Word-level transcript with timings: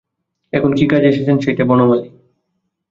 এখন 0.53 0.71
কী 0.73 0.85
কাজে 0.87 1.07
এসেছেন 1.07 1.35
সেইটে– 1.37 1.67
বনমালী। 1.69 2.07